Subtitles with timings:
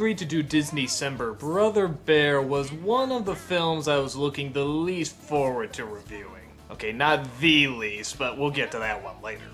[0.00, 4.50] agreed to do Disney December, Brother Bear was one of the films I was looking
[4.50, 6.48] the least forward to reviewing.
[6.70, 9.44] Okay, not the least, but we'll get to that one later.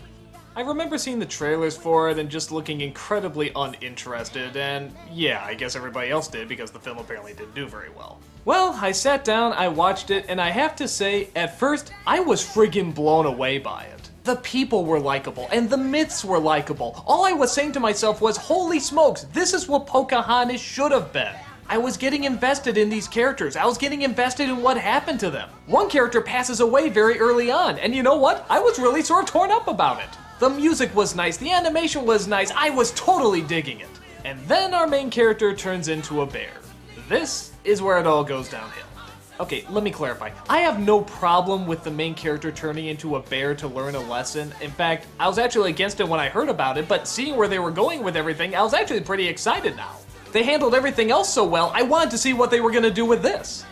[0.54, 5.54] I remember seeing the trailers for it and just looking incredibly uninterested, and yeah, I
[5.54, 8.20] guess everybody else did because the film apparently didn't do very well.
[8.44, 12.20] Well, I sat down, I watched it, and I have to say, at first, I
[12.20, 14.10] was friggin' blown away by it.
[14.26, 17.00] The people were likable, and the myths were likable.
[17.06, 21.12] All I was saying to myself was, holy smokes, this is what Pocahontas should have
[21.12, 21.32] been.
[21.68, 23.54] I was getting invested in these characters.
[23.54, 25.48] I was getting invested in what happened to them.
[25.66, 28.44] One character passes away very early on, and you know what?
[28.50, 30.10] I was really sort of torn up about it.
[30.40, 34.00] The music was nice, the animation was nice, I was totally digging it.
[34.24, 36.50] And then our main character turns into a bear.
[37.08, 38.86] This is where it all goes downhill.
[39.38, 40.30] Okay, let me clarify.
[40.48, 44.00] I have no problem with the main character turning into a bear to learn a
[44.00, 44.50] lesson.
[44.62, 47.46] In fact, I was actually against it when I heard about it, but seeing where
[47.46, 49.92] they were going with everything, I was actually pretty excited now.
[50.32, 53.04] They handled everything else so well, I wanted to see what they were gonna do
[53.04, 53.64] with this.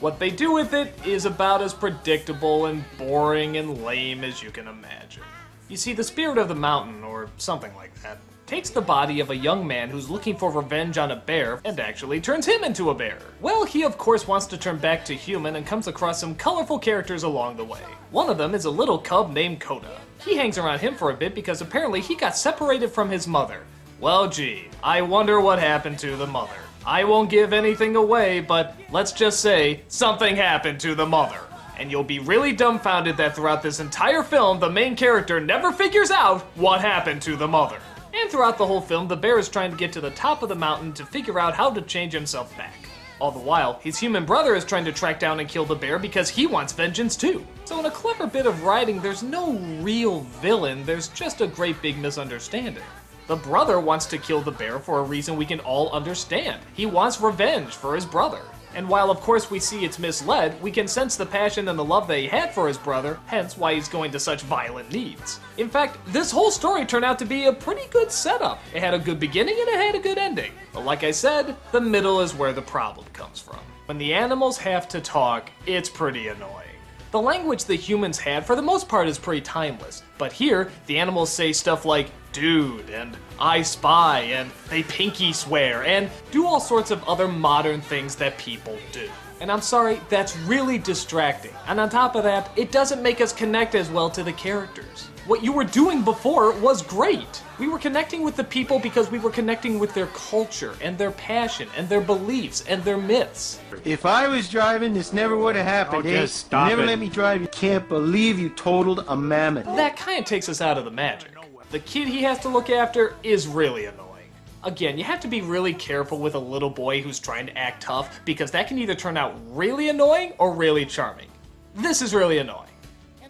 [0.00, 4.50] What they do with it is about as predictable and boring and lame as you
[4.50, 5.22] can imagine.
[5.68, 8.18] You see, the spirit of the mountain, or something like that,
[8.52, 11.80] takes the body of a young man who's looking for revenge on a bear and
[11.80, 13.16] actually turns him into a bear.
[13.40, 16.78] Well, he of course wants to turn back to human and comes across some colorful
[16.78, 17.80] characters along the way.
[18.10, 19.98] One of them is a little cub named Koda.
[20.22, 23.62] He hangs around him for a bit because apparently he got separated from his mother.
[24.00, 26.60] Well, gee, I wonder what happened to the mother.
[26.84, 31.40] I won't give anything away, but let's just say something happened to the mother
[31.78, 36.10] and you'll be really dumbfounded that throughout this entire film, the main character never figures
[36.10, 37.78] out what happened to the mother.
[38.14, 40.48] And throughout the whole film, the bear is trying to get to the top of
[40.48, 42.88] the mountain to figure out how to change himself back.
[43.18, 45.98] All the while, his human brother is trying to track down and kill the bear
[45.98, 47.46] because he wants vengeance too.
[47.64, 51.80] So, in a clever bit of writing, there's no real villain, there's just a great
[51.80, 52.82] big misunderstanding.
[53.28, 56.60] The brother wants to kill the bear for a reason we can all understand.
[56.74, 58.42] He wants revenge for his brother.
[58.74, 61.84] And while of course we see it's misled, we can sense the passion and the
[61.84, 65.40] love that he had for his brother, hence why he's going to such violent needs.
[65.58, 68.60] In fact, this whole story turned out to be a pretty good setup.
[68.74, 70.52] It had a good beginning and it had a good ending.
[70.72, 73.60] But like I said, the middle is where the problem comes from.
[73.86, 76.68] When the animals have to talk, it's pretty annoying.
[77.12, 80.98] The language the humans had for the most part is pretty timeless, but here, the
[80.98, 86.58] animals say stuff like dude and I spy and they pinky swear and do all
[86.58, 89.10] sorts of other modern things that people do.
[89.42, 91.52] And I'm sorry, that's really distracting.
[91.66, 95.10] And on top of that, it doesn't make us connect as well to the characters.
[95.24, 97.42] What you were doing before was great.
[97.60, 101.12] We were connecting with the people because we were connecting with their culture and their
[101.12, 103.60] passion and their beliefs and their myths.
[103.84, 106.06] If I was driving, this never would have happened.
[106.06, 106.22] Oh, eh?
[106.22, 106.86] just stop you never it.
[106.86, 107.40] let me drive.
[107.40, 109.66] You can't believe you totaled a mammoth.
[109.66, 111.30] That kind of takes us out of the magic.
[111.70, 114.28] The kid he has to look after is really annoying.
[114.64, 117.80] Again, you have to be really careful with a little boy who's trying to act
[117.80, 121.28] tough because that can either turn out really annoying or really charming.
[121.76, 122.71] This is really annoying.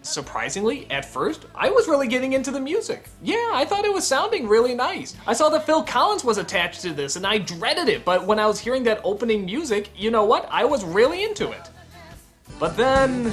[0.03, 3.07] Surprisingly, at first, I was really getting into the music.
[3.21, 5.15] Yeah, I thought it was sounding really nice.
[5.25, 8.37] I saw that Phil Collins was attached to this and I dreaded it, but when
[8.37, 10.45] I was hearing that opening music, you know what?
[10.51, 11.69] I was really into it.
[12.59, 13.23] But then.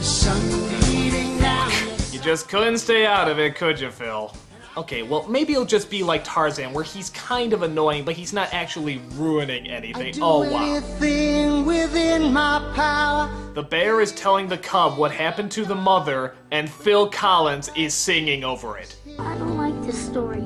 [2.12, 4.32] You just couldn't stay out of it, could you, Phil?
[4.76, 8.32] Okay, well, maybe it'll just be like Tarzan, where he's kind of annoying, but he's
[8.32, 10.14] not actually ruining anything.
[10.22, 10.76] Oh, wow.
[10.76, 13.30] Anything within my power.
[13.54, 17.94] The bear is telling the cub what happened to the mother, and Phil Collins is
[17.94, 18.97] singing over it.
[19.19, 20.44] I don't like this story.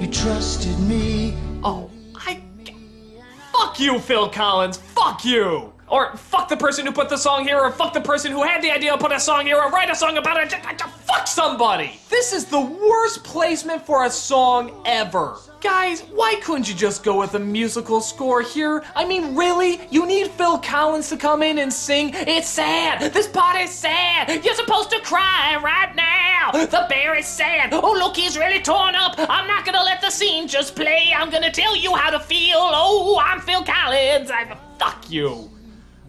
[0.00, 1.36] You trusted me.
[1.64, 2.42] Oh, I.
[3.52, 4.76] Fuck you, Phil Collins!
[4.76, 5.72] Fuck you!
[5.88, 8.62] Or fuck the person who put the song here, or fuck the person who had
[8.62, 10.52] the idea to put a song here, or write a song about it.
[11.06, 12.00] Fuck somebody!
[12.08, 15.36] This is the worst placement for a song ever.
[15.60, 18.84] Guys, why couldn't you just go with a musical score here?
[18.96, 19.80] I mean, really?
[19.90, 22.10] You need Phil Collins to come in and sing?
[22.14, 23.12] It's sad!
[23.12, 24.44] This part is sad!
[24.44, 26.50] You're supposed to cry right now!
[26.52, 27.72] The bear is sad!
[27.72, 29.14] Oh, look, he's really torn up!
[29.18, 31.12] I'm not gonna let the scene just play!
[31.16, 32.58] I'm gonna tell you how to feel!
[32.58, 34.30] Oh, I'm Phil Collins!
[34.30, 35.55] I'm Fuck you!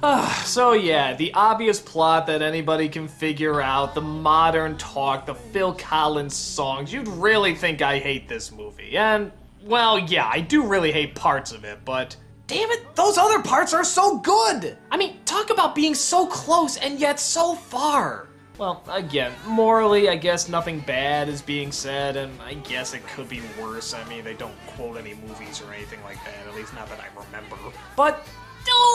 [0.04, 5.34] Ah, so yeah, the obvious plot that anybody can figure out, the modern talk, the
[5.34, 8.96] Phil Collins songs, you'd really think I hate this movie.
[8.96, 9.32] And,
[9.64, 12.16] well, yeah, I do really hate parts of it, but
[12.46, 14.78] damn it, those other parts are so good!
[14.92, 18.28] I mean, talk about being so close and yet so far!
[18.60, 23.30] Well, again, morally, I guess nothing bad is being said, and I guess it could
[23.30, 23.94] be worse.
[23.94, 27.00] I mean, they don't quote any movies or anything like that, at least not that
[27.00, 27.56] I remember.
[27.96, 28.26] But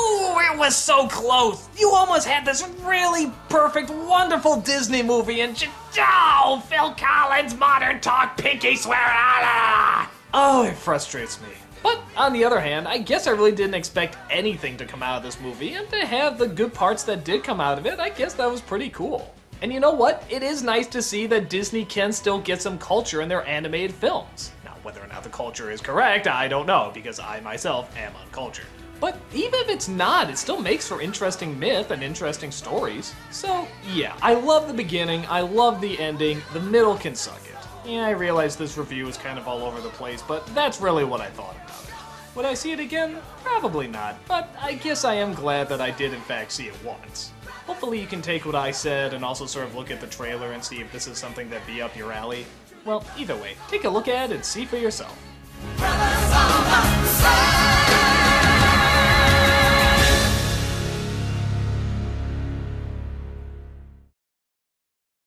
[0.05, 1.69] Oh, it was so close!
[1.79, 5.69] You almost had this really perfect, wonderful Disney movie, and j-
[5.99, 10.11] oh, Phil Collins, modern talk, pinky swear, ah!
[10.35, 11.49] Oh, it frustrates me.
[11.85, 15.19] But on the other hand, I guess I really didn't expect anything to come out
[15.19, 18.01] of this movie, and to have the good parts that did come out of it,
[18.01, 19.33] I guess that was pretty cool.
[19.63, 20.25] And you know what?
[20.29, 23.95] It is nice to see that Disney can still get some culture in their animated
[23.95, 24.51] films.
[24.65, 28.13] Now, whether or not the culture is correct, I don't know, because I myself am
[28.25, 28.67] uncultured.
[29.03, 33.13] But even if it's not, it still makes for interesting myth and interesting stories.
[33.33, 37.57] So, yeah, I love the beginning, I love the ending, the middle can suck it.
[37.85, 41.03] Yeah, I realize this review is kind of all over the place, but that's really
[41.03, 42.37] what I thought about it.
[42.37, 43.19] Would I see it again?
[43.43, 46.85] Probably not, but I guess I am glad that I did in fact see it
[46.85, 47.33] once.
[47.67, 50.53] Hopefully you can take what I said and also sort of look at the trailer
[50.53, 52.47] and see if this is something that be up your alley.
[52.85, 55.19] Well, either way, take a look at it and see for yourself.